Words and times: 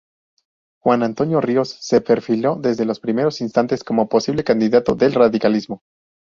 Juan 0.79 1.03
Antonio 1.03 1.41
Ríos 1.41 1.77
se 1.79 2.01
perfiló 2.01 2.55
desde 2.55 2.85
los 2.85 2.99
primeros 2.99 3.39
instantes 3.39 3.83
como 3.83 4.09
posible 4.09 4.43
candidato 4.43 4.95
del 4.95 5.13
radicalismo. 5.13 5.83